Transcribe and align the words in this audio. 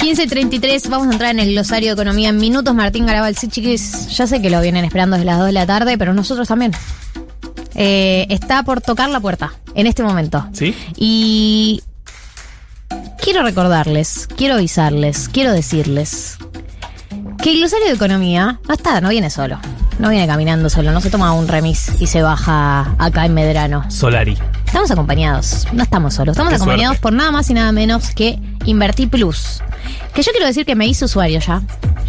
15.33, 0.00 0.88
vamos 0.88 1.08
a 1.08 1.12
entrar 1.12 1.30
en 1.30 1.40
el 1.40 1.52
glosario 1.52 1.88
de 1.90 1.92
economía 1.92 2.30
en 2.30 2.38
minutos. 2.38 2.74
Martín 2.74 3.04
Garabal, 3.04 3.36
sí, 3.36 3.48
chiquis, 3.48 4.08
ya 4.16 4.26
sé 4.26 4.40
que 4.40 4.48
lo 4.48 4.60
vienen 4.62 4.84
esperando 4.84 5.16
desde 5.16 5.26
las 5.26 5.38
2 5.38 5.46
de 5.48 5.52
la 5.52 5.66
tarde, 5.66 5.98
pero 5.98 6.14
nosotros 6.14 6.48
también. 6.48 6.72
Eh, 7.74 8.26
está 8.30 8.62
por 8.62 8.80
tocar 8.80 9.10
la 9.10 9.20
puerta 9.20 9.52
en 9.74 9.86
este 9.86 10.02
momento. 10.02 10.46
¿Sí? 10.52 10.74
Y 10.96 11.82
quiero 13.22 13.42
recordarles, 13.42 14.26
quiero 14.36 14.54
avisarles, 14.54 15.28
quiero 15.28 15.52
decirles 15.52 16.38
que 17.42 17.52
el 17.52 17.58
glosario 17.58 17.86
de 17.86 17.92
economía 17.92 18.58
no 18.68 18.74
está, 18.74 19.00
no 19.00 19.10
viene 19.10 19.28
solo. 19.30 19.58
No 19.98 20.08
viene 20.08 20.26
caminando 20.26 20.70
solo, 20.70 20.92
no 20.92 21.02
se 21.02 21.10
toma 21.10 21.34
un 21.34 21.46
remis 21.46 21.92
y 22.00 22.06
se 22.06 22.22
baja 22.22 22.94
acá 22.98 23.26
en 23.26 23.34
Medrano. 23.34 23.90
Solari. 23.90 24.36
Estamos 24.64 24.90
acompañados, 24.90 25.66
no 25.74 25.82
estamos 25.82 26.14
solos, 26.14 26.32
estamos 26.32 26.50
Qué 26.52 26.56
acompañados 26.56 26.96
suerte. 26.96 27.02
por 27.02 27.12
nada 27.12 27.30
más 27.30 27.50
y 27.50 27.54
nada 27.54 27.70
menos 27.72 28.14
que 28.14 28.38
Invertí 28.66 29.06
Plus. 29.06 29.62
Que 30.14 30.22
yo 30.22 30.32
quiero 30.32 30.46
decir 30.46 30.66
que 30.66 30.74
me 30.74 30.86
hice 30.86 31.04
usuario 31.04 31.40
ya. 31.40 31.62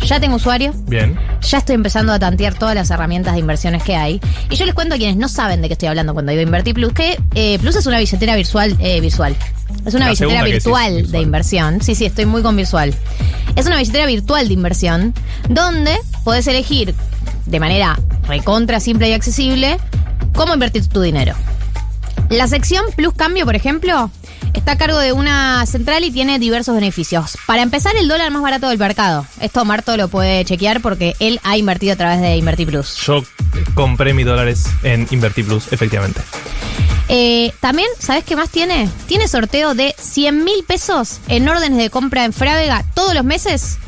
Ya 0.05 0.19
tengo 0.19 0.35
usuario, 0.37 0.73
Bien. 0.87 1.15
ya 1.41 1.59
estoy 1.59 1.75
empezando 1.75 2.11
a 2.11 2.17
tantear 2.17 2.55
todas 2.55 2.73
las 2.73 2.89
herramientas 2.89 3.33
de 3.33 3.39
inversiones 3.39 3.83
que 3.83 3.95
hay. 3.95 4.19
Y 4.49 4.55
yo 4.55 4.65
les 4.65 4.73
cuento 4.73 4.95
a 4.95 4.97
quienes 4.97 5.15
no 5.15 5.29
saben 5.29 5.61
de 5.61 5.67
qué 5.67 5.73
estoy 5.73 5.89
hablando 5.89 6.13
cuando 6.13 6.31
digo 6.31 6.41
Invertí 6.41 6.73
Plus, 6.73 6.91
que 6.91 7.19
eh, 7.35 7.59
Plus 7.59 7.75
es 7.75 7.85
una 7.85 7.99
billetera 7.99 8.35
virtual, 8.35 8.75
eh, 8.79 8.99
visual. 8.99 9.35
Es 9.85 9.93
una 9.93 10.05
La 10.05 10.11
billetera 10.11 10.43
decís, 10.43 10.53
virtual 10.63 10.93
de 10.95 11.01
virtual. 11.03 11.21
inversión. 11.23 11.81
Sí, 11.81 11.93
sí, 11.95 12.05
estoy 12.05 12.25
muy 12.25 12.41
con 12.41 12.55
virtual. 12.57 12.93
Es 13.55 13.65
una 13.67 13.77
billetera 13.77 14.05
virtual 14.07 14.47
de 14.47 14.53
inversión 14.53 15.13
donde 15.49 15.97
podés 16.23 16.47
elegir 16.47 16.95
de 17.45 17.59
manera 17.59 17.99
recontra 18.27 18.79
simple 18.79 19.07
y 19.09 19.13
accesible 19.13 19.77
cómo 20.33 20.53
invertir 20.55 20.87
tu 20.87 21.01
dinero. 21.01 21.35
La 22.29 22.47
sección 22.47 22.85
Plus 22.95 23.13
Cambio, 23.13 23.45
por 23.45 23.55
ejemplo, 23.55 24.09
está 24.53 24.73
a 24.73 24.77
cargo 24.77 24.97
de 24.99 25.13
una 25.13 25.65
central 25.65 26.03
y 26.03 26.11
tiene 26.11 26.39
diversos 26.39 26.75
beneficios. 26.75 27.37
Para 27.45 27.61
empezar, 27.61 27.95
el 27.95 28.07
dólar 28.07 28.31
más 28.31 28.41
barato 28.41 28.69
del 28.69 28.77
mercado. 28.77 29.25
Esto 29.39 29.65
Marto 29.65 29.97
lo 29.97 30.07
puede 30.07 30.43
chequear 30.45 30.81
porque 30.81 31.15
él 31.19 31.39
ha 31.43 31.57
invertido 31.57 31.93
a 31.93 31.95
través 31.95 32.21
de 32.21 32.37
Invertir 32.37 32.67
Plus. 32.67 32.97
Yo 33.05 33.23
compré 33.73 34.13
mis 34.13 34.25
dólares 34.25 34.65
en 34.83 35.07
Inverti 35.11 35.43
Plus, 35.43 35.71
efectivamente. 35.71 36.21
Eh, 37.09 37.51
también, 37.59 37.89
¿sabes 37.99 38.23
qué 38.23 38.35
más 38.35 38.49
tiene? 38.49 38.89
Tiene 39.07 39.27
sorteo 39.27 39.73
de 39.75 39.93
100 39.97 40.43
mil 40.43 40.63
pesos 40.65 41.19
en 41.27 41.47
órdenes 41.49 41.77
de 41.77 41.89
compra 41.89 42.23
en 42.23 42.31
Frávega 42.31 42.85
todos 42.93 43.13
los 43.13 43.25
meses 43.25 43.79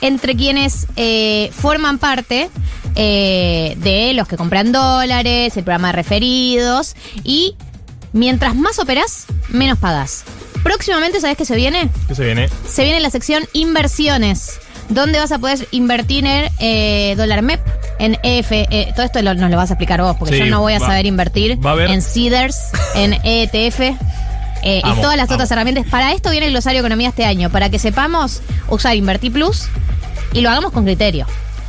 entre 0.00 0.34
quienes 0.34 0.88
eh, 0.96 1.50
forman 1.54 1.98
parte 1.98 2.50
eh, 2.96 3.76
de 3.78 4.12
los 4.14 4.26
que 4.26 4.36
compran 4.36 4.72
dólares, 4.72 5.56
el 5.56 5.62
programa 5.62 5.88
de 5.88 5.92
referidos 5.92 6.96
y 7.22 7.54
mientras 8.12 8.54
más 8.54 8.78
operás, 8.78 9.26
menos 9.48 9.78
pagas. 9.78 10.24
Próximamente, 10.62 11.20
¿sabes 11.20 11.36
qué 11.36 11.44
se 11.44 11.56
viene? 11.56 11.90
¿Qué 12.08 12.14
se 12.14 12.24
viene? 12.24 12.48
Se 12.68 12.84
viene 12.84 13.00
la 13.00 13.10
sección 13.10 13.44
inversiones, 13.52 14.60
donde 14.88 15.18
vas 15.18 15.32
a 15.32 15.38
poder 15.38 15.66
invertir 15.72 16.24
en 16.26 16.50
eh, 16.58 17.14
dólar 17.16 17.42
MEP, 17.42 17.60
en 17.98 18.18
EF. 18.22 18.52
eh, 18.52 18.92
todo 18.94 19.04
esto 19.04 19.20
lo- 19.22 19.34
nos 19.34 19.50
lo 19.50 19.56
vas 19.56 19.70
a 19.70 19.74
explicar 19.74 20.00
vos, 20.02 20.16
porque 20.18 20.34
Sí, 20.34 20.40
yo 20.40 20.46
no 20.46 20.60
voy 20.60 20.74
a 20.74 20.78
va- 20.78 20.86
saber 20.86 21.06
invertir 21.06 21.58
a 21.64 21.74
en 21.92 22.00
CEDARS, 22.02 22.70
en 22.94 23.14
ETF. 23.24 23.80
eh, 24.64 24.80
y 24.84 25.00
todas 25.00 25.16
las 25.16 25.26
amo. 25.28 25.34
otras 25.34 25.50
herramientas. 25.50 25.86
Para 25.90 26.12
esto 26.12 26.30
viene 26.30 26.46
el 26.46 26.52
glosario 26.52 26.80
economía 26.80 27.08
este 27.08 27.24
año, 27.24 27.50
para 27.50 27.68
que 27.70 27.80
sepamos 27.80 28.42
usar 28.68 28.94
Invertir 28.94 29.32
Plus 29.32 29.64
y 30.32 30.40
lo 30.40 30.50
hagamos 30.50 30.70
con 30.72 30.84
criterio. 30.84 31.26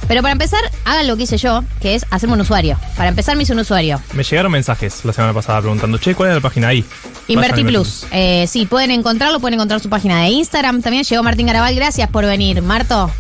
Pero 0.08 0.22
para 0.22 0.34
empezar, 0.34 0.60
hagan 0.86 1.08
lo 1.08 1.18
que 1.18 1.24
hice 1.24 1.38
yo, 1.38 1.64
que 1.82 1.96
es 1.96 2.06
hacerme 2.10 2.36
un 2.36 2.42
usuario. 2.42 2.78
Para 2.98 3.10
empezar, 3.10 3.36
me 3.36 3.44
hice 3.44 3.54
un 3.54 3.60
usuario. 3.60 4.02
Me 4.14 4.24
llegaron 4.24 4.52
mensajes 4.52 5.06
la 5.06 5.14
semana 5.14 5.34
pasada 5.34 5.62
preguntando, 5.62 5.98
che, 5.98 6.14
¿cuál 6.14 6.30
es 6.30 6.36
la 6.36 6.42
página 6.42 6.68
ahí? 6.70 6.84
Inverti 7.28 7.64
Plus. 7.64 8.06
Eh, 8.12 8.46
sí, 8.48 8.66
pueden 8.66 8.92
encontrarlo, 8.92 9.40
pueden 9.40 9.56
encontrar 9.56 9.80
su 9.80 9.90
página 9.90 10.22
de 10.22 10.30
Instagram. 10.30 10.82
También 10.82 11.04
llegó 11.04 11.24
Martín 11.24 11.48
Garabal. 11.48 11.74
Gracias 11.76 12.10
por 12.10 12.26
venir, 12.26 12.62
Marto. 12.62 13.12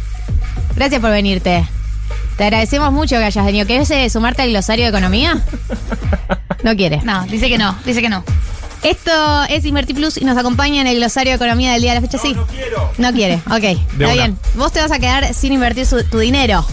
Gracias 0.75 0.99
por 0.99 1.11
venirte. 1.11 1.65
Te 2.37 2.43
agradecemos 2.43 2.91
mucho 2.91 3.15
que 3.17 3.23
hayas 3.23 3.45
venido. 3.45 3.65
¿Querés 3.67 3.89
eh, 3.91 4.09
sumarte 4.09 4.41
al 4.41 4.49
glosario 4.49 4.85
de 4.85 4.89
economía? 4.89 5.41
No 6.63 6.77
quiere. 6.77 7.01
No, 7.03 7.25
dice 7.25 7.49
que 7.49 7.57
no, 7.57 7.75
dice 7.85 8.01
que 8.01 8.07
no. 8.07 8.23
Esto 8.83 9.11
es 9.49 9.63
Inverti 9.65 9.93
Plus 9.93 10.17
y 10.17 10.25
nos 10.25 10.37
acompaña 10.37 10.81
en 10.81 10.87
el 10.87 10.97
glosario 10.97 11.31
de 11.31 11.35
economía 11.37 11.71
del 11.73 11.81
día 11.81 11.93
de 11.93 12.01
la 12.01 12.05
fecha. 12.07 12.17
sí. 12.17 12.35
quiero. 12.51 12.91
No 12.97 13.13
quiere. 13.13 13.35
Ok. 13.47 13.63
Está 13.63 13.79
una. 13.97 14.13
bien. 14.13 14.37
Vos 14.55 14.71
te 14.73 14.81
vas 14.81 14.91
a 14.91 14.99
quedar 14.99 15.33
sin 15.33 15.53
invertir 15.53 15.85
su- 15.85 16.03
tu 16.03 16.19
dinero. 16.19 16.65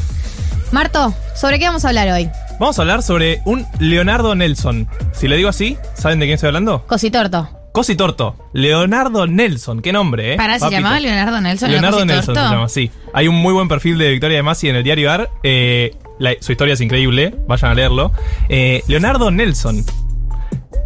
Marto, 0.72 1.14
¿sobre 1.36 1.58
qué 1.58 1.66
vamos 1.66 1.84
a 1.84 1.88
hablar 1.88 2.08
hoy? 2.08 2.28
Vamos 2.58 2.78
a 2.78 2.82
hablar 2.82 3.02
sobre 3.02 3.40
un 3.44 3.64
Leonardo 3.78 4.34
Nelson. 4.34 4.88
Si 5.12 5.28
le 5.28 5.36
digo 5.36 5.48
así, 5.48 5.76
¿saben 5.94 6.18
de 6.18 6.26
quién 6.26 6.34
estoy 6.34 6.48
hablando? 6.48 6.84
Cositorto. 6.86 7.48
Cositorto. 7.72 8.36
Leonardo 8.52 9.26
Nelson. 9.28 9.80
Qué 9.80 9.92
nombre, 9.92 10.34
¿eh? 10.34 10.36
Para, 10.36 10.54
se 10.54 10.60
Papito. 10.60 10.78
llamaba 10.80 11.00
Leonardo 11.00 11.40
Nelson. 11.40 11.70
Leonardo 11.70 12.00
el 12.00 12.06
Nelson 12.08 12.34
se 12.34 12.40
llama, 12.40 12.68
sí. 12.68 12.90
Hay 13.14 13.28
un 13.28 13.36
muy 13.36 13.52
buen 13.54 13.68
perfil 13.68 13.96
de 13.98 14.10
Victoria 14.10 14.36
de 14.38 14.42
Masi 14.42 14.68
en 14.68 14.76
el 14.76 14.82
diario 14.82 15.10
AR. 15.12 15.30
Eh, 15.44 15.94
la- 16.18 16.34
su 16.40 16.50
historia 16.52 16.74
es 16.74 16.80
increíble, 16.80 17.34
vayan 17.46 17.70
a 17.70 17.74
leerlo. 17.74 18.12
Eh, 18.48 18.82
Leonardo 18.88 19.30
Nelson. 19.30 19.84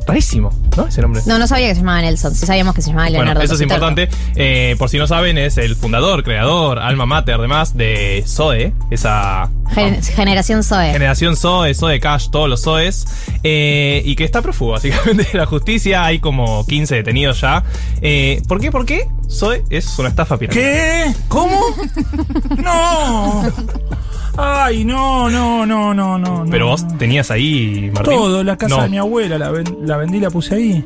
Rarísimo, 0.07 0.51
¿no? 0.77 0.87
Ese 0.87 1.01
nombre. 1.03 1.23
No, 1.27 1.39
no 1.39 1.47
sabía 1.47 1.69
que 1.69 1.75
se 1.75 1.81
llamaba 1.81 2.03
Nelson. 2.03 2.35
Sí 2.35 2.45
sabíamos 2.47 2.75
que 2.75 2.83
se 2.83 2.91
llamaba 2.91 3.09
Leonardo. 3.11 3.35
Bueno, 3.35 3.45
eso 3.45 3.55
es 3.55 3.61
importante. 3.61 4.09
Eh, 4.37 4.77
por 4.79 4.89
si 4.91 4.99
no 4.99 5.07
saben, 5.07 5.39
es 5.39 5.57
el 5.59 5.77
fundador, 5.77 6.23
creador, 6.25 6.79
alma 6.79 7.07
mater, 7.07 7.37
además, 7.37 7.77
de 7.77 8.23
Zoe, 8.27 8.75
esa 8.91 9.49
Gen- 9.75 10.03
generación 10.03 10.63
Zoe. 10.63 10.93
generación 10.93 11.37
Zoe, 11.37 11.75
Zoe 11.75 12.01
Cash, 12.01 12.29
todos 12.31 12.49
los 12.51 12.63
Zoes, 12.63 13.07
eh, 13.43 14.03
y 14.05 14.15
que 14.15 14.25
está 14.25 14.43
prófugo, 14.43 14.73
básicamente, 14.73 15.25
de 15.33 15.39
la 15.39 15.47
justicia. 15.47 16.05
Hay 16.05 16.19
como 16.19 16.67
15 16.67 16.97
detenidos 16.97 17.41
ya. 17.41 17.65
Eh, 18.03 18.43
¿Por 18.47 18.61
qué? 18.61 18.71
¿Por 18.71 18.85
qué? 18.85 19.09
Zoe 19.31 19.65
es 19.71 19.99
una 19.99 20.11
estafa 20.11 20.37
piramidal. 20.37 20.65
¿Qué? 20.65 21.15
¿Cómo? 21.29 21.61
No. 22.59 23.43
Ay, 24.37 24.85
no, 24.85 25.31
no, 25.31 25.65
no, 25.65 25.95
no, 25.95 26.19
no. 26.19 26.45
Pero 26.51 26.65
no, 26.67 26.71
vos 26.73 26.85
no. 26.85 26.97
tenías 26.99 27.31
ahí, 27.31 27.91
Martín. 27.95 28.15
Todo, 28.15 28.43
la 28.45 28.57
casa 28.57 28.77
No. 28.77 28.83
de 28.83 28.89
mi 28.89 28.99
abuela, 28.99 29.39
la, 29.39 29.51
ven- 29.51 29.77
la 29.83 29.97
vendí 29.97 30.19
y 30.19 30.21
la 30.21 30.31
puse 30.31 30.55
ahí. 30.57 30.85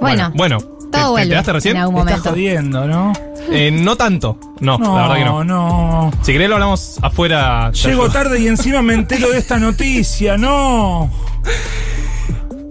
Bueno, 0.00 0.32
bueno. 0.34 0.58
¿Te, 0.58 0.98
te 0.98 1.04
todo 1.04 1.18
enteraste 1.18 1.52
recién? 1.52 1.76
en 1.76 1.82
algún 1.82 1.94
Me 1.94 2.00
momento. 2.00 2.16
estás 2.18 2.32
jodiendo, 2.32 2.86
¿no? 2.86 3.12
Eh, 3.50 3.70
no 3.70 3.96
tanto. 3.96 4.38
No, 4.60 4.78
No, 4.78 4.96
la 4.96 5.02
verdad 5.08 5.16
que 5.16 5.24
no. 5.24 5.44
no. 5.44 6.10
Si 6.22 6.32
querés 6.32 6.48
lo 6.48 6.54
hablamos 6.56 6.98
afuera. 7.02 7.70
te 7.72 7.78
Llego 7.88 8.08
tarde 8.10 8.40
y 8.40 8.46
encima 8.48 8.82
me 8.82 8.94
entero 8.94 9.30
de 9.30 9.38
esta 9.38 9.58
noticia, 9.58 10.36
no. 10.36 11.10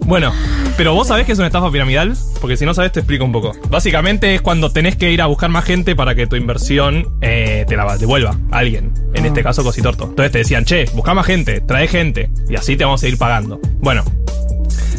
Bueno, 0.04 0.32
pero 0.76 0.94
vos 0.94 1.08
sabés 1.08 1.26
que 1.26 1.32
es 1.32 1.38
una 1.38 1.46
estafa 1.46 1.70
piramidal, 1.70 2.14
porque 2.40 2.56
si 2.56 2.64
no 2.66 2.74
sabés 2.74 2.92
te 2.92 3.00
explico 3.00 3.24
un 3.24 3.32
poco. 3.32 3.52
Básicamente 3.70 4.34
es 4.34 4.42
cuando 4.42 4.70
tenés 4.70 4.96
que 4.96 5.10
ir 5.12 5.22
a 5.22 5.26
buscar 5.26 5.48
más 5.50 5.64
gente 5.64 5.94
para 5.96 6.14
que 6.14 6.26
tu 6.26 6.36
inversión 6.36 7.08
eh, 7.20 7.64
te 7.68 7.76
la 7.76 7.96
devuelva 7.96 8.36
a 8.50 8.58
alguien. 8.58 8.92
En 9.14 9.24
Ah. 9.24 9.28
este 9.28 9.42
caso, 9.42 9.62
Cositorto. 9.62 10.04
Entonces 10.04 10.32
te 10.32 10.38
decían, 10.38 10.64
che, 10.64 10.84
busca 10.94 11.14
más 11.14 11.26
gente, 11.26 11.60
trae 11.60 11.86
gente, 11.88 12.30
y 12.48 12.56
así 12.56 12.76
te 12.76 12.84
vamos 12.84 13.02
a 13.02 13.08
ir 13.08 13.16
pagando. 13.16 13.60
Bueno, 13.80 14.02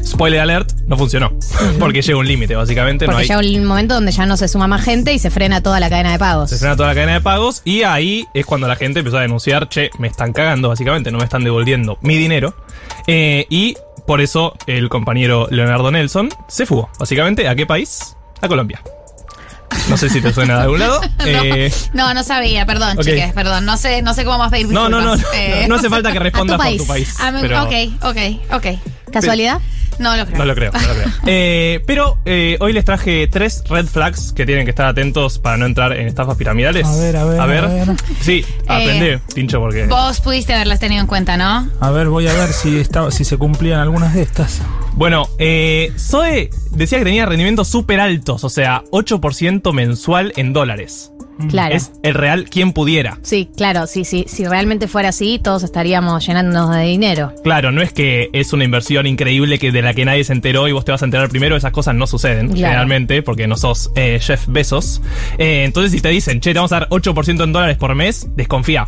spoiler 0.04 0.40
alert, 0.40 0.72
no 0.88 0.98
funcionó. 0.98 1.34
porque 1.80 2.02
llega 2.02 2.18
un 2.18 2.28
límite, 2.28 2.56
básicamente. 2.56 3.06
Porque 3.06 3.28
no 3.28 3.40
hay, 3.40 3.46
llega 3.48 3.62
un 3.62 3.68
momento 3.68 3.94
donde 3.96 4.12
ya 4.12 4.26
no 4.26 4.38
se 4.38 4.48
suma 4.48 4.68
más 4.68 4.84
gente 4.84 5.14
y 5.14 5.20
se 5.20 5.30
frena 5.30 5.62
toda 5.62 5.80
la 5.80 5.90
cadena 5.90 6.12
de 6.14 6.20
pagos. 6.20 6.50
Se 6.50 6.58
frena 6.58 6.76
toda 6.76 6.90
la 6.90 6.96
cadena 6.96 7.14
de 7.14 7.22
pagos 7.22 7.62
y 7.66 7.84
ahí 7.84 8.26
es 8.34 8.46
cuando 8.46 8.68
la 8.68 8.76
gente 8.76 9.00
empezó 9.00 9.18
a 9.18 9.22
denunciar, 9.22 9.68
che, 9.70 9.90
me 10.00 10.08
están 10.08 10.34
cagando 10.34 10.70
básicamente, 10.70 11.12
no 11.12 11.18
me 11.18 11.24
están 11.26 11.44
devolviendo 11.44 11.98
mi 12.02 12.16
dinero. 12.18 12.56
Eh, 13.08 13.46
y 13.50 13.76
por 14.06 14.22
eso 14.22 14.56
el 14.68 14.90
compañero 14.90 15.48
Leonardo 15.52 15.92
Nelson 15.92 16.30
se 16.48 16.66
fugó. 16.66 16.90
Básicamente, 17.00 17.48
¿a 17.48 17.56
qué 17.56 17.66
país? 17.66 18.16
A 18.42 18.48
Colombia. 18.48 18.82
No 19.90 19.98
sé 19.98 20.10
si 20.10 20.22
te 20.22 20.32
suena 20.32 20.58
de 20.58 20.62
algún 20.64 20.80
lado. 20.80 21.02
Eh, 21.26 21.72
No, 21.94 22.14
no 22.14 22.24
sabía, 22.24 22.66
perdón, 22.66 22.98
Ok. 22.98 23.04
chiques, 23.06 23.34
perdón. 23.34 23.66
No 23.66 23.76
sé, 23.78 24.02
no 24.02 24.14
sé 24.14 24.24
cómo 24.24 24.38
más 24.38 24.52
pedir 24.52 24.68
no, 24.68 24.88
no, 24.90 25.02
no, 25.02 25.16
disculpas. 25.16 25.34
no, 25.34 25.56
Eh, 25.56 25.66
no 25.68 25.76
hace 25.76 25.90
falta 25.90 26.12
que 26.12 26.20
respondas 26.20 26.58
por 26.58 26.66
país. 26.66 26.82
tu 26.82 26.88
país. 26.88 27.16
ah, 27.20 27.32
me- 27.32 27.42
pero- 27.42 27.64
Ok, 27.64 27.72
ok, 28.04 28.18
ok. 28.54 28.66
¿Casualidad? 29.12 29.60
No 30.00 30.16
lo 30.18 30.26
creo. 30.26 30.38
No 30.38 30.46
lo 30.46 30.56
creo, 30.56 30.72
no 30.72 30.80
lo 30.80 30.94
creo. 30.94 31.14
Eh, 31.26 31.82
pero 31.86 32.18
eh, 32.26 32.58
hoy 32.60 32.74
les 32.74 32.84
traje 32.86 33.28
tres 33.28 33.64
red 33.70 33.86
flags 33.86 34.34
que 34.34 34.46
tienen 34.46 34.66
que 34.66 34.72
estar 34.72 34.88
atentos 34.88 35.40
para 35.40 35.58
no 35.58 35.66
entrar 35.66 35.94
en 35.94 36.08
estafas 36.08 36.36
piramidales. 36.38 36.86
A 36.86 36.96
ver, 36.98 37.16
a 37.16 37.26
ver, 37.26 37.40
a 37.40 37.46
ver. 37.46 37.96
Sí, 38.22 38.46
aprende, 38.68 39.20
pincho, 39.34 39.60
porque. 39.60 39.86
Vos 39.86 40.20
pudiste 40.22 40.54
haberlas 40.54 40.80
tenido 40.80 41.02
en 41.02 41.08
cuenta, 41.08 41.38
¿no? 41.38 41.70
A 41.80 41.92
ver, 41.92 42.10
voy 42.10 42.28
a 42.28 42.34
ver 42.34 42.52
si, 42.52 42.78
estaba, 42.78 43.12
si 43.12 43.24
se 43.24 43.38
cumplían 43.38 43.80
algunas 43.80 44.14
de 44.14 44.24
estas. 44.24 44.62
Bueno, 44.94 45.28
eh, 45.40 45.92
Zoe 45.98 46.50
decía 46.72 47.00
que 47.00 47.06
tenía 47.06 47.26
rendimientos 47.26 47.68
súper 47.68 48.00
altos, 48.00 48.44
o 48.44 48.50
sea, 48.50 48.84
8% 48.92 49.74
mensual 49.74 50.34
en 50.36 50.54
dólares. 50.54 51.12
Claro. 51.50 51.76
Es 51.76 51.92
el 52.04 52.14
real 52.14 52.46
quien 52.50 52.74
pudiera. 52.74 53.20
Sí, 53.24 53.50
claro, 53.56 53.88
sí, 53.88 54.06
sí. 54.06 54.26
Si 54.28 54.46
realmente 54.46 54.88
fuera 54.88 55.10
así, 55.10 55.40
todos 55.40 55.64
estaríamos 55.64 56.26
llenándonos 56.26 56.76
de 56.76 56.84
dinero. 56.84 57.34
Claro, 57.44 57.72
no 57.72 57.82
es 57.82 57.92
que 57.92 58.30
es 58.34 58.54
una 58.54 58.64
inversión 58.64 59.08
increíble 59.08 59.60
que 59.60 59.72
de 59.72 59.82
la 59.82 59.94
que 59.94 60.06
nadie 60.06 60.24
se 60.24 60.34
enteró 60.34 60.68
y 60.68 60.72
vos 60.72 60.86
te 60.86 60.92
vas 60.92 61.02
a 61.02 61.06
enterar 61.06 61.30
primero, 61.30 61.56
esas 61.56 61.72
cosas 61.72 61.96
no 61.96 62.08
suceden 62.08 62.48
Claro. 62.48 62.58
generalmente 62.68 63.24
porque 63.24 63.48
no 63.48 63.56
sos 63.58 63.92
eh, 63.96 64.20
Jeff 64.22 64.46
Bezos. 64.48 65.02
Eh, 65.38 65.64
entonces 65.66 65.92
si 65.92 66.02
te 66.02 66.10
dicen, 66.10 66.40
che, 66.40 66.52
te 66.54 66.60
vamos 66.60 66.72
a 66.72 66.82
dar 66.82 66.90
8% 66.90 67.44
en 67.44 67.52
dólares 67.52 67.78
por 67.78 67.94
mes, 67.96 68.28
desconfía. 68.36 68.88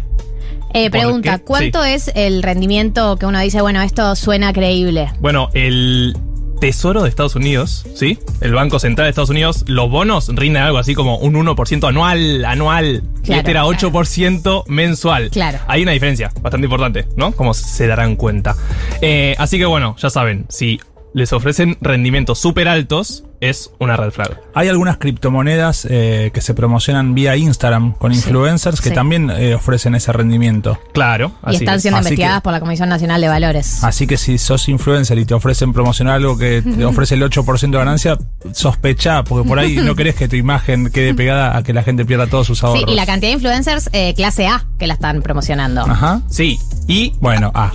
Eh, 0.73 0.89
¿Por 0.89 0.99
pregunta? 0.99 1.39
¿cuánto 1.39 1.83
es 1.85 2.11
el 2.15 2.43
rendimiento 2.43 3.15
que 3.17 3.25
uno 3.25 3.39
dice, 3.39 3.61
bueno, 3.61 3.81
esto 3.81 4.13
suena 4.15 4.51
creíble? 4.51 5.07
Bueno, 5.21 5.49
el 5.53 6.17
Tesoro 6.59 7.03
de 7.03 7.09
Estados 7.09 7.35
Unidos, 7.35 7.85
¿sí? 7.95 8.17
El 8.41 8.53
Banco 8.53 8.79
Central 8.79 9.05
de 9.05 9.09
Estados 9.09 9.29
Unidos, 9.29 9.65
los 9.67 9.89
bonos 9.89 10.29
rinden 10.33 10.63
algo 10.63 10.77
así 10.77 10.95
como 10.95 11.17
un 11.17 11.33
1% 11.33 11.87
anual, 11.87 12.45
anual. 12.45 13.03
y 13.23 13.33
este 13.33 13.51
era 13.51 13.65
8% 13.65 14.63
mensual. 14.67 15.29
Claro. 15.31 15.59
Hay 15.67 15.83
una 15.83 15.91
diferencia 15.91 16.31
bastante 16.41 16.65
importante, 16.65 17.07
¿no? 17.15 17.31
Como 17.33 17.53
se 17.53 17.87
darán 17.87 18.15
cuenta. 18.15 18.55
Eh, 19.01 19.35
así 19.37 19.57
que 19.57 19.65
bueno, 19.65 19.95
ya 19.99 20.09
saben, 20.09 20.45
si 20.49 20.79
les 21.13 21.31
ofrecen 21.33 21.77
rendimientos 21.81 22.39
súper 22.39 22.67
altos, 22.67 23.24
es 23.49 23.71
una 23.79 23.95
red 23.97 24.11
flag. 24.11 24.39
Hay 24.53 24.67
algunas 24.69 24.97
criptomonedas 24.97 25.87
eh, 25.89 26.31
que 26.33 26.41
se 26.41 26.53
promocionan 26.53 27.13
vía 27.13 27.35
Instagram 27.35 27.93
con 27.93 28.11
influencers 28.13 28.81
que 28.81 28.89
Sí. 28.89 28.95
también 28.95 29.29
eh, 29.29 29.55
ofrecen 29.55 29.95
ese 29.95 30.11
rendimiento. 30.11 30.79
Claro. 30.93 31.31
Y 31.45 31.49
así 31.49 31.55
están 31.63 31.75
es. 31.75 31.81
siendo 31.81 31.97
Así 31.99 32.07
investigadas 32.09 32.39
que- 32.39 32.43
por 32.43 32.53
la 32.53 32.59
Comisión 32.59 32.89
Nacional 32.89 33.21
de 33.21 33.27
Valores. 33.27 33.83
Así 33.83 34.07
que 34.07 34.17
si 34.17 34.37
sos 34.37 34.67
influencer 34.69 35.17
y 35.17 35.25
te 35.25 35.33
ofrecen 35.33 35.73
promocionar 35.73 36.15
algo 36.15 36.37
que 36.37 36.61
te 36.61 36.85
ofrece 36.85 37.15
el 37.15 37.23
8% 37.23 37.77
de 37.77 37.77
ganancia, 37.77 38.17
sospecha, 38.53 39.23
porque 39.23 39.47
por 39.47 39.59
ahí 39.59 39.75
no 39.77 39.95
querés 39.95 40.15
que 40.15 40.27
tu 40.27 40.35
imagen 40.35 40.89
quede 40.91 41.13
pegada 41.13 41.57
a 41.57 41.63
que 41.63 41.73
la 41.73 41.83
gente 41.83 42.05
pierda 42.05 42.27
todos 42.27 42.47
sus 42.47 42.63
ahorros. 42.63 42.83
Sí, 42.87 42.91
y 42.91 42.95
la 42.95 43.05
cantidad 43.05 43.29
de 43.31 43.35
influencers 43.35 43.89
eh, 43.93 44.13
clase 44.15 44.47
A 44.47 44.65
que 44.79 44.87
la 44.87 44.93
están 44.95 45.21
promocionando. 45.21 45.81
Ajá. 45.81 46.21
Sí. 46.29 46.59
Y 46.87 47.13
Bueno, 47.19 47.51
ah. 47.53 47.71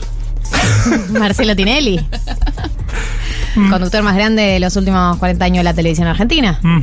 Marcelo 1.11 1.55
Tinelli. 1.55 2.00
Conductor 3.55 4.02
más 4.02 4.14
grande 4.17 4.43
de 4.43 4.61
los 4.61 4.76
últimos 4.76 5.17
40 5.19 5.44
años 5.44 5.58
de 5.58 5.64
la 5.64 5.75
televisión 5.75 6.08
argentina. 6.08 6.58
Mm. 6.62 6.81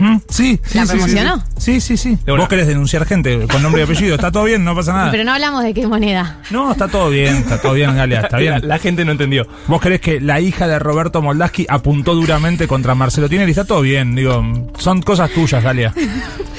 Mm, 0.00 0.20
Sí, 0.28 0.60
sí, 0.64 0.78
¿La 0.78 0.82
sí, 0.86 0.92
sí, 0.92 0.96
promocionó? 0.96 1.42
Sí, 1.56 1.80
sí, 1.80 1.96
sí. 1.96 2.16
Vos 2.24 2.48
querés 2.48 2.68
denunciar 2.68 3.04
gente 3.04 3.48
con 3.50 3.60
nombre 3.62 3.80
y 3.82 3.84
apellido. 3.84 4.14
Está 4.14 4.30
todo 4.30 4.44
bien, 4.44 4.62
no 4.64 4.72
pasa 4.76 4.92
nada. 4.92 5.10
Pero 5.10 5.24
no 5.24 5.32
hablamos 5.32 5.64
de 5.64 5.74
qué 5.74 5.88
moneda. 5.88 6.38
No, 6.50 6.70
está 6.70 6.86
todo 6.86 7.10
bien, 7.10 7.38
está 7.38 7.60
todo 7.60 7.72
bien, 7.72 7.96
Galia, 7.96 8.20
está 8.20 8.36
la, 8.36 8.40
bien. 8.40 8.68
la 8.68 8.78
gente 8.78 9.04
no 9.04 9.10
entendió. 9.10 9.48
Vos 9.66 9.80
querés 9.80 10.00
que 10.00 10.20
la 10.20 10.40
hija 10.40 10.68
de 10.68 10.78
Roberto 10.78 11.20
Moldaski 11.20 11.66
apuntó 11.68 12.14
duramente 12.14 12.68
contra 12.68 12.94
Marcelo 12.94 13.28
Tinelli. 13.28 13.50
Está 13.50 13.64
todo 13.64 13.80
bien, 13.80 14.14
digo, 14.14 14.70
son 14.78 15.02
cosas 15.02 15.30
tuyas, 15.32 15.64
Galia. 15.64 15.92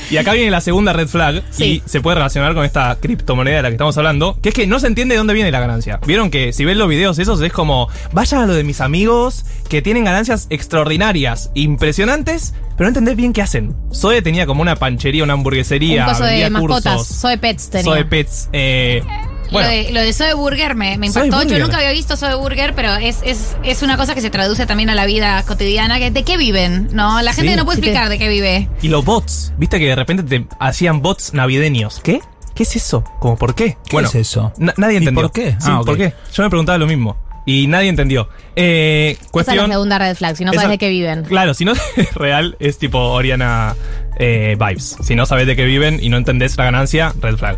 Y 0.10 0.18
acá 0.18 0.34
viene 0.34 0.50
la 0.50 0.62
segunda 0.62 0.92
red 0.94 1.08
flag 1.08 1.44
Sí. 1.52 1.64
y 1.86 1.90
se 1.90 2.02
puede 2.02 2.16
relacionar 2.16 2.54
con 2.56 2.66
esta 2.66 2.98
criptomoneda 3.00 3.58
de 3.58 3.62
la 3.64 3.70
que 3.70 3.76
estamos 3.76 3.98
hablando, 3.98 4.38
que 4.42 4.50
es 4.50 4.56
que 4.56 4.66
no 4.68 4.80
se 4.80 4.88
entiende 4.88 5.14
de 5.14 5.18
dónde 5.20 5.34
viene 5.36 5.52
la 5.52 5.60
ganancia. 5.60 6.00
Vieron 6.08 6.32
que 6.32 6.52
si 6.54 6.66
ven 6.66 6.78
los 6.80 6.90
videos 6.90 7.20
esos 7.20 7.40
es 7.42 7.52
como, 7.54 7.88
vayan 8.12 8.42
a 8.42 8.46
lo 8.48 8.54
de 8.54 8.64
mis 8.64 8.82
amigos 8.82 9.46
que 9.70 9.82
tienen 9.82 10.06
ganancias 10.06 10.48
extraordinarias, 10.50 11.52
impresionantes, 11.54 12.54
pero 12.76 12.86
no 12.86 12.88
entendés 12.88 13.16
bien 13.18 13.34
qué 13.34 13.42
hacen. 13.42 13.76
Zoe 13.94 14.22
tenía 14.22 14.46
como 14.46 14.62
una 14.62 14.76
panchería, 14.76 15.24
una 15.24 15.34
hamburguesería, 15.34 16.08
Un 16.08 16.14
de 16.14 16.20
vendía 16.28 16.50
mascotas. 16.50 16.96
cursos. 16.98 17.16
Soy 17.18 17.38
Pets 17.38 17.70
tenía. 17.70 17.84
Zoe 17.86 18.06
Pets. 18.06 18.50
eh, 18.54 19.04
bueno, 19.52 19.68
Lo, 19.70 19.74
de, 19.76 19.92
lo 19.92 20.02
de 20.02 20.34
Burger 20.34 20.76
me, 20.76 20.94
impactó. 20.94 21.44
Yo 21.44 21.60
nunca 21.60 21.78
había 21.78 21.92
visto 21.92 22.16
Soy 22.18 22.36
Burger, 22.36 22.74
pero 22.76 22.96
es, 22.96 23.20
es, 23.24 23.56
es 23.64 23.82
una 23.82 23.98
cosa 23.98 24.16
que 24.16 24.22
se 24.22 24.30
traduce 24.30 24.66
también 24.66 24.90
a 24.90 24.96
la 24.96 25.06
vida 25.06 25.42
cotidiana. 25.44 26.00
que 26.00 26.12
¿De 26.12 26.24
qué 26.24 26.38
viven? 26.38 26.90
No, 26.92 27.22
la 27.22 27.34
gente 27.34 27.52
Sí. 27.52 27.58
no 27.58 27.66
puede 27.66 27.80
explicar 27.80 28.10
de 28.10 28.18
qué 28.20 28.28
vive. 28.30 28.70
y 28.82 28.88
los 28.90 29.04
bots, 29.06 29.54
viste 29.58 29.80
que 29.80 29.86
de 29.88 29.96
repente 29.96 30.24
te 30.24 30.48
hacían 30.60 31.02
bots 31.02 31.34
navideños. 31.34 32.00
¿Qué? 32.04 32.22
¿Qué 32.56 32.64
es 32.64 32.76
eso? 32.76 33.04
¿Cómo 33.20 33.38
por 33.38 33.56
qué? 33.56 33.78
¿Qué 33.90 33.98
es 33.98 34.16
eso? 34.16 34.52
na- 34.58 34.74
nadie 34.78 34.96
¿Y 34.96 34.98
entendió. 34.98 35.22
por 35.24 35.32
qué? 35.32 35.52
Sí, 35.60 35.70
Ah. 35.72 35.82
¿por 35.86 35.96
qué? 35.98 36.14
Yo 36.34 36.44
me 36.44 36.50
preguntaba 36.50 36.78
lo 36.78 36.88
mismo. 36.88 37.18
Y 37.46 37.66
nadie 37.68 37.88
entendió. 37.90 38.30
Eh, 38.56 39.12
Esa 39.16 39.24
es 39.26 39.32
cuestión. 39.32 39.70
la 39.70 39.74
segunda 39.76 39.98
red 39.98 40.16
flag, 40.16 40.36
si 40.36 40.44
no 40.46 40.52
Esa- 40.52 40.62
sabes 40.62 40.74
de 40.76 40.78
qué 40.78 40.90
viven. 40.90 41.24
Claro, 41.24 41.54
si 41.54 41.64
no 41.66 41.72
es 41.96 42.14
real, 42.16 42.58
es 42.60 42.78
tipo 42.78 43.00
Oriana 43.00 43.76
eh, 44.20 44.56
Vibes. 44.60 44.98
Si 45.02 45.16
no 45.16 45.26
sabes 45.26 45.48
de 45.48 45.56
qué 45.56 45.64
viven 45.66 46.00
y 46.02 46.10
no 46.10 46.18
entendés 46.18 46.58
la 46.58 46.66
ganancia, 46.66 47.14
red 47.22 47.38
flag. 47.38 47.58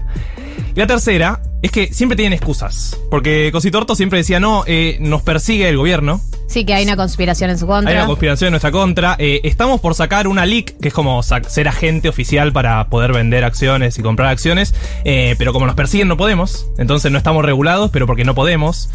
Y 0.76 0.80
la 0.80 0.88
tercera 0.88 1.42
es 1.62 1.72
que 1.72 1.94
siempre 1.94 2.16
tienen 2.16 2.34
excusas. 2.34 2.98
Porque 3.10 3.50
Cositorto 3.52 3.96
siempre 3.96 4.20
decía, 4.20 4.40
no, 4.40 4.64
eh, 4.66 4.98
nos 5.00 5.22
persigue 5.22 5.70
el 5.70 5.78
gobierno. 5.78 6.22
Sí, 6.48 6.66
que 6.66 6.74
hay 6.74 6.84
una 6.84 6.98
conspiración 6.98 7.50
en 7.50 7.58
su 7.58 7.66
contra. 7.66 7.92
Hay 7.92 7.98
una 7.98 8.08
conspiración 8.08 8.48
en 8.48 8.52
nuestra 8.52 8.72
contra. 8.72 9.16
Eh, 9.20 9.42
estamos 9.44 9.80
por 9.80 9.96
sacar 9.96 10.28
una 10.28 10.46
leak, 10.46 10.78
que 10.80 10.90
es 10.90 10.94
como 10.94 11.22
ser 11.24 11.68
agente 11.68 12.10
oficial 12.10 12.52
para 12.52 12.90
poder 12.90 13.14
vender 13.14 13.46
acciones 13.46 13.98
y 13.98 14.02
comprar 14.02 14.30
acciones. 14.30 14.74
Eh, 15.06 15.36
pero 15.38 15.54
como 15.54 15.66
nos 15.66 15.76
persiguen 15.76 16.08
no 16.08 16.18
podemos. 16.18 16.68
Entonces 16.78 17.12
no 17.12 17.18
estamos 17.18 17.46
regulados, 17.46 17.92
pero 17.92 18.06
porque 18.06 18.26
no 18.26 18.36
podemos. 18.36 18.90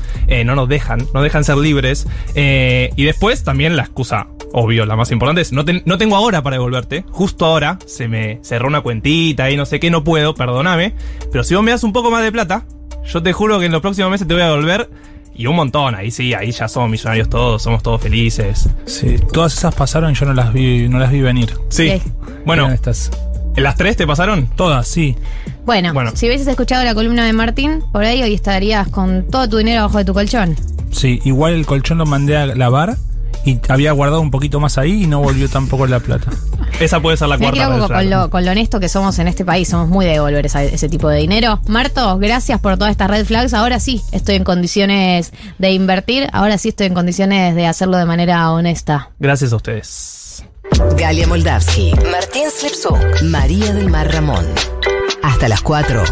no 0.44 0.54
nos 0.54 0.68
dejan, 0.68 1.06
no 1.14 1.22
dejan 1.22 1.44
ser 1.44 1.56
libres. 1.56 2.06
Y 2.34 3.04
después 3.04 3.42
también 3.42 3.76
la 3.76 3.84
excusa, 3.84 4.26
obvio, 4.52 4.86
la 4.86 4.96
más 4.96 5.10
importante 5.10 5.40
es, 5.42 5.52
no, 5.52 5.64
ten- 5.64 5.82
no 5.86 5.98
tengo 5.98 6.16
ahora 6.16 6.42
para 6.42 6.54
devolverte. 6.54 7.04
Justo 7.10 7.44
ahora 7.46 7.78
se 7.86 8.08
me 8.08 8.38
cerró 8.42 8.68
una 8.68 8.80
cuentita 8.80 9.50
y 9.50 9.56
no 9.56 9.66
sé 9.66 9.80
qué, 9.80 9.90
no 9.90 10.04
puedo, 10.04 10.34
perdóname. 10.34 10.94
Pero 11.30 11.44
si 11.44 11.54
vos 11.54 11.62
me 11.64 11.70
das 11.70 11.84
un 11.84 11.92
poco 11.92 12.10
más 12.10 12.22
de 12.22 12.32
plata, 12.32 12.64
yo 13.04 13.22
te 13.22 13.32
juro 13.32 13.58
que 13.58 13.66
en 13.66 13.72
los 13.72 13.80
próximos 13.82 14.10
meses 14.10 14.26
te 14.26 14.34
voy 14.34 14.42
a 14.42 14.46
devolver. 14.46 14.88
Y 15.38 15.46
un 15.48 15.54
montón, 15.56 15.94
ahí 15.94 16.10
sí, 16.10 16.32
ahí 16.32 16.50
ya 16.50 16.66
somos 16.66 16.88
millonarios 16.88 17.28
todos, 17.28 17.62
somos 17.62 17.82
todos 17.82 18.00
felices. 18.00 18.70
Sí, 18.86 19.16
todas 19.34 19.52
esas 19.54 19.74
pasaron 19.74 20.12
y 20.12 20.14
yo 20.14 20.24
no 20.24 20.32
las 20.32 20.50
vi, 20.52 20.88
no 20.88 20.98
las 20.98 21.12
vi 21.12 21.20
venir. 21.20 21.52
Sí. 21.68 21.90
Sí. 21.90 22.02
Bueno, 22.46 22.70
estas. 22.70 23.10
¿en 23.54 23.62
las 23.62 23.76
tres 23.76 23.96
te 23.98 24.06
pasaron? 24.06 24.46
Todas, 24.56 24.88
sí. 24.88 25.14
Bueno, 25.66 25.92
Bueno. 25.92 26.12
si 26.14 26.26
hubieses 26.26 26.46
escuchado 26.46 26.84
la 26.84 26.94
columna 26.94 27.26
de 27.26 27.34
Martín, 27.34 27.82
por 27.92 28.02
ahí 28.04 28.22
hoy 28.22 28.32
estarías 28.32 28.88
con 28.88 29.26
todo 29.28 29.46
tu 29.48 29.58
dinero 29.58 29.80
abajo 29.80 29.98
de 29.98 30.04
tu 30.06 30.14
colchón. 30.14 30.56
Sí, 30.90 31.20
igual 31.24 31.52
el 31.52 31.66
colchón 31.66 31.98
lo 31.98 32.06
mandé 32.06 32.36
a 32.38 32.46
lavar 32.46 32.96
y 33.46 33.60
había 33.68 33.92
guardado 33.92 34.20
un 34.20 34.30
poquito 34.30 34.60
más 34.60 34.76
ahí 34.76 35.04
y 35.04 35.06
no 35.06 35.20
volvió 35.20 35.48
tampoco 35.48 35.86
la 35.86 36.00
plata. 36.00 36.30
Esa 36.80 37.00
puede 37.00 37.16
ser 37.16 37.28
la 37.28 37.38
cuarta. 37.38 37.68
red 37.68 37.86
con 37.86 38.10
lo, 38.10 38.28
con 38.30 38.44
lo 38.44 38.50
honesto 38.50 38.80
que 38.80 38.88
somos 38.88 39.18
en 39.18 39.28
este 39.28 39.44
país, 39.44 39.68
somos 39.68 39.88
muy 39.88 40.04
de 40.04 40.12
devolver 40.12 40.44
esa- 40.44 40.62
ese 40.64 40.88
tipo 40.88 41.08
de 41.08 41.18
dinero. 41.18 41.60
Marto, 41.68 42.18
gracias 42.18 42.60
por 42.60 42.76
todas 42.76 42.90
estas 42.90 43.08
red 43.10 43.24
flags. 43.24 43.54
Ahora 43.54 43.80
sí 43.80 44.02
estoy 44.12 44.34
en 44.34 44.44
condiciones 44.44 45.32
de 45.58 45.70
invertir, 45.72 46.28
ahora 46.32 46.58
sí 46.58 46.68
estoy 46.70 46.86
en 46.88 46.94
condiciones 46.94 47.54
de 47.54 47.66
hacerlo 47.66 47.96
de 47.96 48.04
manera 48.04 48.50
honesta. 48.52 49.10
Gracias 49.18 49.52
a 49.52 49.56
ustedes. 49.56 50.44
Galia 50.98 51.26
Moldavsky, 51.26 51.92
Martín 52.10 52.50
Slipsuk, 52.50 53.22
María 53.22 53.72
del 53.72 53.88
Mar 53.88 54.12
Ramón. 54.12 54.44
Hasta 55.22 55.48
las 55.48 55.62
4 55.62 56.02